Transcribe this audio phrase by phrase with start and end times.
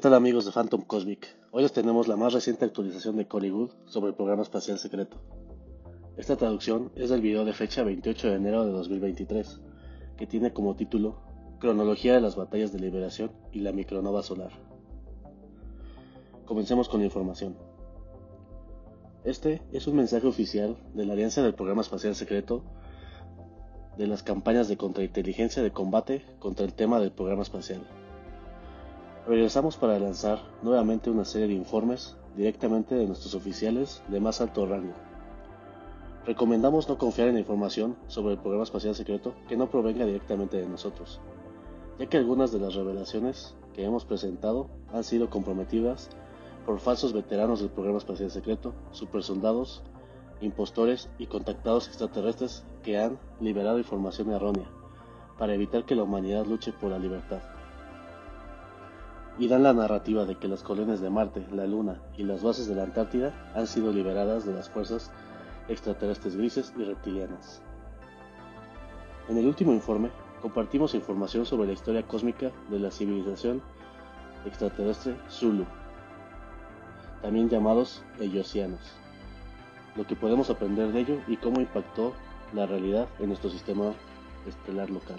[0.00, 1.28] tal amigos de Phantom Cosmic?
[1.50, 5.18] Hoy les tenemos la más reciente actualización de Hollywood sobre el programa espacial secreto.
[6.16, 9.60] Esta traducción es del video de fecha 28 de enero de 2023,
[10.16, 11.20] que tiene como título
[11.58, 14.52] Cronología de las batallas de liberación y la micronova solar.
[16.46, 17.58] Comencemos con la información.
[19.24, 22.64] Este es un mensaje oficial de la Alianza del Programa Espacial Secreto
[23.98, 27.82] de las campañas de contrainteligencia de combate contra el tema del programa espacial.
[29.30, 34.66] Regresamos para lanzar nuevamente una serie de informes directamente de nuestros oficiales de más alto
[34.66, 34.92] rango.
[36.26, 40.66] Recomendamos no confiar en información sobre el programa espacial secreto que no provenga directamente de
[40.66, 41.20] nosotros,
[42.00, 46.10] ya que algunas de las revelaciones que hemos presentado han sido comprometidas
[46.66, 49.84] por falsos veteranos del programa espacial secreto, supersoldados,
[50.40, 54.66] impostores y contactados extraterrestres que han liberado información errónea
[55.38, 57.42] para evitar que la humanidad luche por la libertad
[59.40, 62.68] y dan la narrativa de que las colonias de Marte, la Luna y las bases
[62.68, 65.10] de la Antártida han sido liberadas de las fuerzas
[65.66, 67.62] extraterrestres grises y reptilianas.
[69.30, 70.10] En el último informe,
[70.42, 73.62] compartimos información sobre la historia cósmica de la civilización
[74.44, 75.64] extraterrestre Zulu,
[77.22, 78.92] también llamados Eyosianos,
[79.96, 82.12] lo que podemos aprender de ello y cómo impactó
[82.52, 83.94] la realidad en nuestro sistema
[84.46, 85.16] estelar local.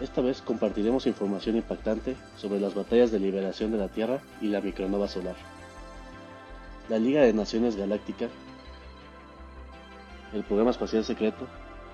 [0.00, 4.62] Esta vez compartiremos información impactante sobre las batallas de liberación de la Tierra y la
[4.62, 5.36] micronova solar.
[6.88, 8.28] La Liga de Naciones Galáctica,
[10.32, 11.46] el Programa Espacial Secreto,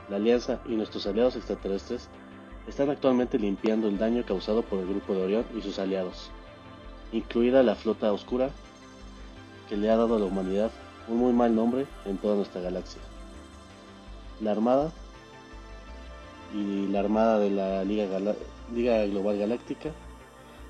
[0.09, 2.09] la Alianza y nuestros aliados extraterrestres
[2.69, 6.31] están actualmente limpiando el daño causado por el Grupo de Orión y sus aliados,
[7.13, 8.51] incluida la Flota Oscura,
[9.69, 10.71] que le ha dado a la humanidad
[11.09, 13.01] un muy mal nombre en toda nuestra galaxia.
[14.41, 14.93] La Armada
[16.57, 19.91] y la armada de la Liga, Global Galáctica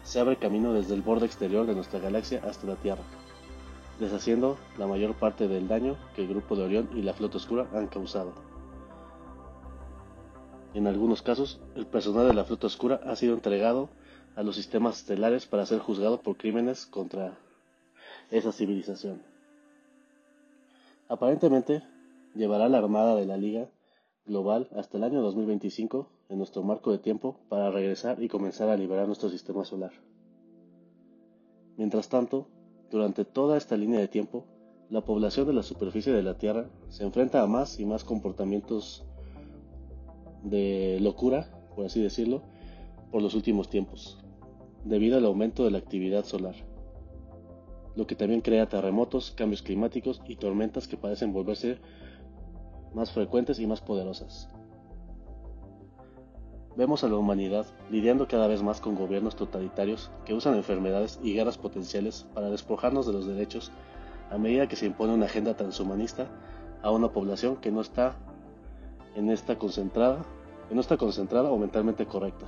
[0.03, 3.03] se abre camino desde el borde exterior de nuestra galaxia hasta la Tierra,
[4.01, 7.69] deshaciendo la mayor parte del daño que el grupo de Orión y la Flota Oscura
[7.73, 8.33] han causado.
[10.75, 13.89] En algunos casos, el personal de la Flota Oscura ha sido entregado
[14.35, 17.39] a los sistemas estelares para ser juzgado por crímenes contra
[18.31, 19.23] esa civilización.
[21.09, 21.83] Aparentemente,
[22.35, 23.69] llevará la armada de la Liga
[24.27, 28.77] global hasta el año 2025 en nuestro marco de tiempo para regresar y comenzar a
[28.77, 29.93] liberar nuestro sistema solar.
[31.77, 32.49] Mientras tanto,
[32.91, 34.45] durante toda esta línea de tiempo,
[34.91, 39.05] la población de la superficie de la Tierra se enfrenta a más y más comportamientos
[40.43, 42.43] de locura, por así decirlo,
[43.11, 44.19] por los últimos tiempos,
[44.85, 46.55] debido al aumento de la actividad solar,
[47.97, 51.79] lo que también crea terremotos, cambios climáticos y tormentas que parecen volverse
[52.95, 54.49] más frecuentes y más poderosas.
[56.77, 61.33] Vemos a la humanidad lidiando cada vez más con gobiernos totalitarios que usan enfermedades y
[61.33, 63.73] guerras potenciales para despojarnos de los derechos
[64.31, 66.27] a medida que se impone una agenda transhumanista
[66.83, 68.17] a una población que no está
[69.15, 70.25] en esta concentrada,
[70.69, 72.47] que no está concentrada o mentalmente correcta.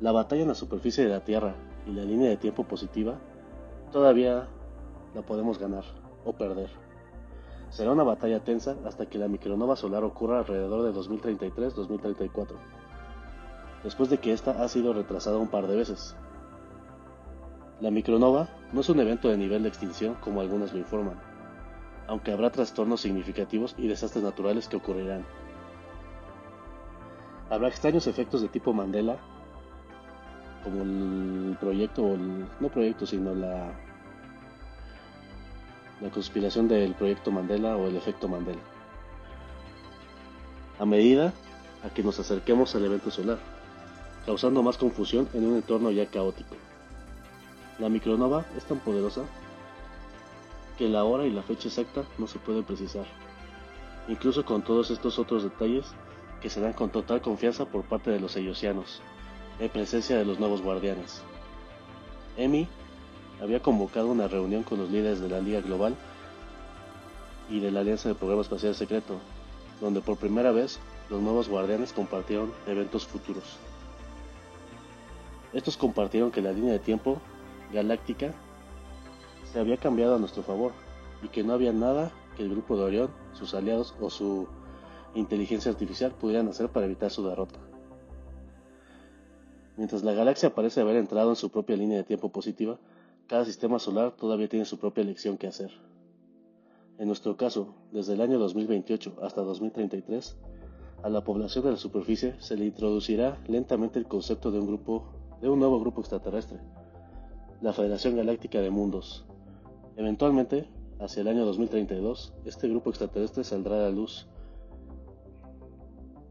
[0.00, 1.54] La batalla en la superficie de la Tierra
[1.86, 3.18] y la línea de tiempo positiva
[3.92, 4.48] todavía
[5.14, 5.84] la podemos ganar
[6.24, 6.85] o perder.
[7.76, 12.54] Será una batalla tensa hasta que la micronova solar ocurra alrededor de 2033-2034,
[13.84, 16.16] después de que ésta ha sido retrasada un par de veces.
[17.82, 21.20] La micronova no es un evento de nivel de extinción como algunas lo informan,
[22.06, 25.26] aunque habrá trastornos significativos y desastres naturales que ocurrirán.
[27.50, 29.18] Habrá extraños efectos de tipo Mandela,
[30.64, 32.16] como el proyecto,
[32.58, 33.85] no proyecto, sino la
[36.00, 38.60] la conspiración del proyecto Mandela o el efecto Mandela.
[40.78, 41.32] A medida
[41.82, 43.38] a que nos acerquemos al evento solar,
[44.26, 46.56] causando más confusión en un entorno ya caótico.
[47.78, 49.22] La micronova es tan poderosa
[50.76, 53.06] que la hora y la fecha exacta no se puede precisar,
[54.08, 55.86] incluso con todos estos otros detalles
[56.40, 59.00] que se dan con total confianza por parte de los eyosianos,
[59.58, 61.22] en presencia de los nuevos guardianes.
[62.36, 62.68] Emi
[63.40, 65.94] había convocado una reunión con los líderes de la Liga Global
[67.50, 69.14] y de la Alianza del Programa Espacial Secreto,
[69.80, 70.78] donde por primera vez
[71.10, 73.58] los nuevos guardianes compartieron eventos futuros.
[75.52, 77.18] Estos compartieron que la línea de tiempo
[77.72, 78.32] galáctica
[79.52, 80.72] se había cambiado a nuestro favor
[81.22, 84.48] y que no había nada que el grupo de Orión, sus aliados o su
[85.14, 87.58] inteligencia artificial pudieran hacer para evitar su derrota.
[89.76, 92.78] Mientras la galaxia parece haber entrado en su propia línea de tiempo positiva,
[93.26, 95.70] cada sistema solar todavía tiene su propia elección que hacer.
[96.98, 100.36] En nuestro caso, desde el año 2028 hasta 2033,
[101.02, 105.12] a la población de la superficie se le introducirá lentamente el concepto de un grupo
[105.40, 106.58] de un nuevo grupo extraterrestre,
[107.60, 109.26] la Federación Galáctica de Mundos.
[109.96, 110.68] Eventualmente,
[110.98, 114.26] hacia el año 2032, este grupo extraterrestre saldrá a la luz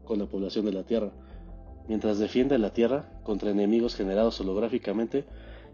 [0.04, 1.12] con la población de la Tierra,
[1.88, 5.24] mientras defiende la Tierra contra enemigos generados holográficamente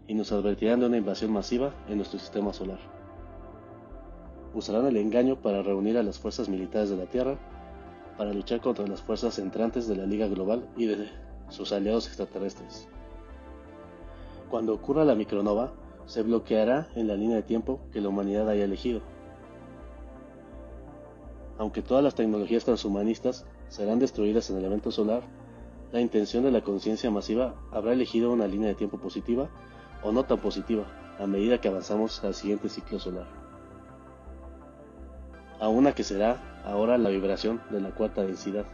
[0.07, 2.79] y nos advertirán de una invasión masiva en nuestro sistema solar.
[4.53, 7.37] Usarán el engaño para reunir a las fuerzas militares de la Tierra
[8.17, 11.09] para luchar contra las fuerzas entrantes de la Liga Global y de
[11.49, 12.87] sus aliados extraterrestres.
[14.49, 15.73] Cuando ocurra la micronova,
[16.05, 19.01] se bloqueará en la línea de tiempo que la humanidad haya elegido.
[21.57, 25.23] Aunque todas las tecnologías transhumanistas serán destruidas en el evento solar,
[25.91, 29.49] la intención de la conciencia masiva habrá elegido una línea de tiempo positiva
[30.03, 30.85] o no tan positiva
[31.19, 33.27] a medida que avanzamos al siguiente ciclo solar.
[35.59, 38.65] A una que será ahora la vibración de la cuarta densidad.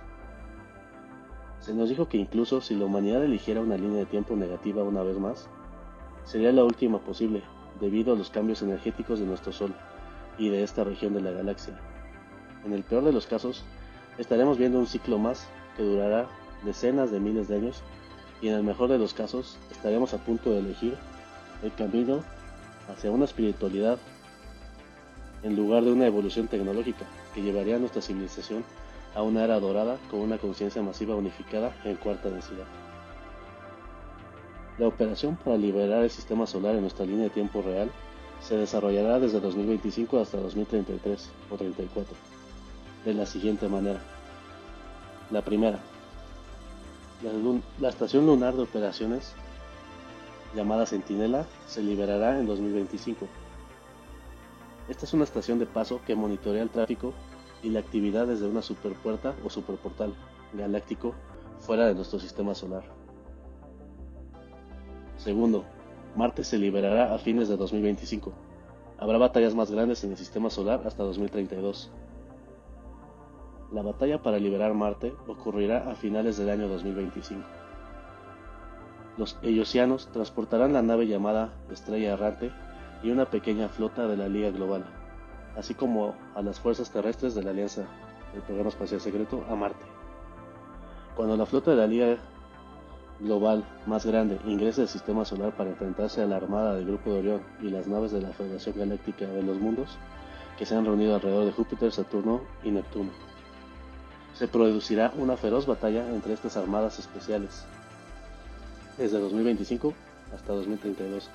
[1.60, 5.04] Se nos dijo que incluso si la humanidad eligiera una línea de tiempo negativa una
[5.04, 5.50] vez más,
[6.24, 7.44] sería la última posible
[7.80, 9.74] debido a los cambios energéticos de nuestro Sol
[10.38, 11.80] y de esta región de la galaxia.
[12.66, 13.64] En el peor de los casos,
[14.18, 16.28] estaremos viendo un ciclo más que durará
[16.64, 17.84] decenas de miles de años
[18.42, 20.98] y en el mejor de los casos estaremos a punto de elegir
[21.64, 22.24] el camino
[22.92, 23.98] hacia una espiritualidad
[25.44, 28.64] en lugar de una evolución tecnológica que llevaría a nuestra civilización
[29.16, 32.66] a una era dorada con una conciencia masiva unificada en cuarta densidad.
[34.78, 37.90] La operación para liberar el sistema solar en nuestra línea de tiempo real
[38.42, 42.16] se desarrollará desde 2025 hasta 2033 o 34,
[43.06, 44.00] de la siguiente manera.
[45.32, 45.80] La primera,
[47.22, 47.32] la,
[47.80, 49.34] la estación lunar de operaciones
[50.56, 53.28] llamada Centinela se liberará en 2025
[54.90, 57.14] esta es una estación de paso que monitorea el tráfico
[57.62, 60.16] y la actividad desde una superpuerta o superportal
[60.52, 61.14] galáctico
[61.60, 62.84] fuera de nuestro sistema solar.
[65.18, 65.64] Segundo,
[66.16, 68.34] Marte se liberará a fines de 2025.
[68.98, 71.92] Habrá batallas más grandes en el sistema solar hasta 2032.
[73.72, 77.59] La batalla para liberar Marte ocurrirá a finales del año 2025.
[79.20, 82.54] Los Eyosianos transportarán la nave llamada Estrella Errante
[83.04, 84.86] y una pequeña flota de la Liga Global,
[85.58, 87.82] así como a las fuerzas terrestres de la Alianza
[88.32, 89.84] del Programa Espacial Secreto a Marte.
[91.18, 92.16] Cuando la flota de la Liga
[93.20, 97.20] Global más grande ingrese al sistema solar para enfrentarse a la armada del Grupo de
[97.20, 99.98] Orión y las naves de la Federación Galáctica de los Mundos,
[100.58, 103.10] que se han reunido alrededor de Júpiter, Saturno y Neptuno.
[104.36, 107.66] Se producirá una feroz batalla entre estas armadas especiales,
[109.00, 109.94] desde 2025
[110.36, 111.30] hasta 2032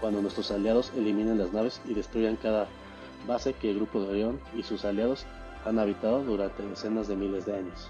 [0.00, 2.66] cuando nuestros aliados eliminen las naves y destruyan cada
[3.26, 5.24] base que el grupo de Orión y sus aliados
[5.64, 7.88] han habitado durante decenas de miles de años.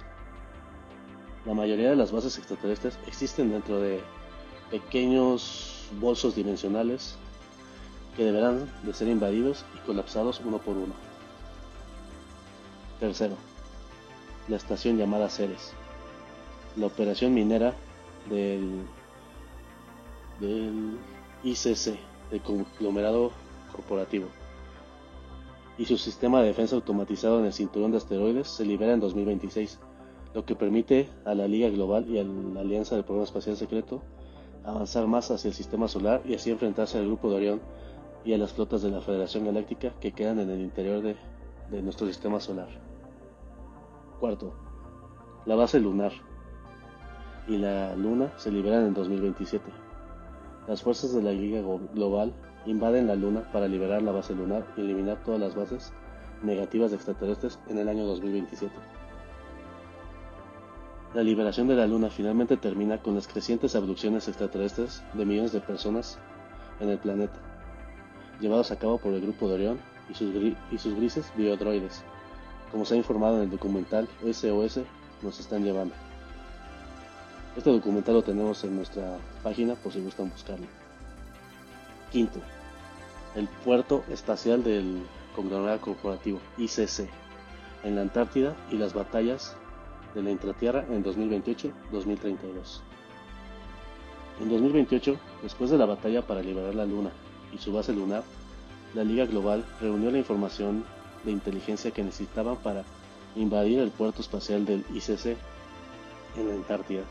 [1.45, 4.01] La mayoría de las bases extraterrestres existen dentro de
[4.71, 7.17] pequeños bolsos dimensionales
[8.17, 10.95] que deberán de ser invadidos y colapsados uno por uno.
[13.01, 13.37] Tercero,
[14.49, 15.73] la estación llamada Ceres.
[16.77, 17.75] La operación minera
[18.31, 18.87] del,
[20.41, 20.99] del
[21.43, 21.99] ICC,
[22.31, 23.31] el conglomerado
[23.73, 24.27] corporativo,
[25.79, 29.79] y su sistema de defensa automatizado en el cinturón de asteroides se libera en 2026,
[30.35, 34.03] lo que permite a la Liga Global y a la Alianza del Programa Espacial Secreto
[34.65, 37.61] avanzar más hacia el sistema solar y así enfrentarse al grupo de Orión
[38.25, 41.17] y a las flotas de la Federación Galáctica que quedan en el interior de,
[41.71, 42.69] de nuestro sistema solar.
[44.19, 44.55] Cuarto,
[45.45, 46.13] la base lunar
[47.47, 49.86] y la Luna se liberan en 2027.
[50.69, 51.61] Las fuerzas de la Liga
[51.95, 52.33] Global
[52.67, 55.93] invaden la Luna para liberar la base lunar y eliminar todas las bases
[56.43, 58.75] negativas de extraterrestres en el año 2027.
[61.15, 65.61] La liberación de la Luna finalmente termina con las crecientes abducciones extraterrestres de millones de
[65.61, 66.19] personas
[66.81, 67.39] en el planeta,
[68.41, 69.79] llevados a cabo por el grupo de Orión
[70.11, 72.03] y sus, y sus grises biodroides,
[72.73, 74.81] como se ha informado en el documental SOS
[75.23, 75.95] nos están llevando.
[77.57, 80.67] Este documental lo tenemos en nuestra página por si gustan buscarlo.
[82.13, 82.39] Quinto,
[83.35, 85.03] el puerto espacial del
[85.35, 87.09] conglomerado corporativo ICC
[87.83, 89.57] en la Antártida y las batallas
[90.15, 92.81] de la intratierra en 2028-2032.
[94.43, 97.11] En 2028, después de la batalla para liberar la Luna
[97.55, 98.23] y su base lunar,
[98.95, 100.85] la Liga Global reunió la información
[101.25, 102.85] de inteligencia que necesitaban para
[103.35, 105.39] invadir el puerto espacial del ICC
[106.37, 107.03] en la Antártida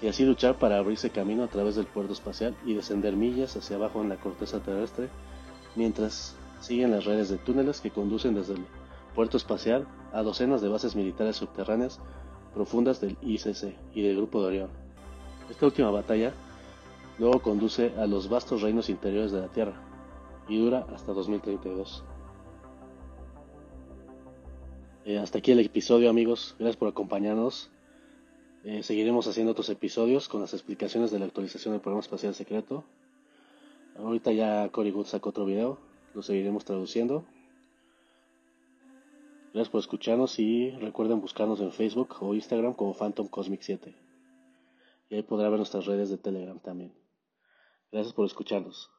[0.00, 3.76] y así luchar para abrirse camino a través del puerto espacial y descender millas hacia
[3.76, 5.08] abajo en la corteza terrestre,
[5.76, 8.64] mientras siguen las redes de túneles que conducen desde el
[9.14, 12.00] puerto espacial a docenas de bases militares subterráneas
[12.54, 14.70] profundas del ICC y del Grupo de Orión.
[15.50, 16.32] Esta última batalla
[17.18, 19.74] Luego conduce a los vastos reinos interiores de la Tierra
[20.48, 22.04] y dura hasta 2032.
[25.04, 27.70] Eh, hasta aquí el episodio amigos, gracias por acompañarnos.
[28.64, 32.84] Eh, seguiremos haciendo otros episodios con las explicaciones de la actualización del programa espacial secreto.
[33.96, 35.78] Ahorita ya Cory Good sacó otro video,
[36.14, 37.24] lo seguiremos traduciendo.
[39.52, 43.94] Gracias por escucharnos y recuerden buscarnos en Facebook o Instagram como Phantom Cosmic 7.
[45.10, 46.92] Y ahí podrá ver nuestras redes de Telegram también.
[47.90, 48.90] Gracias por escucharnos.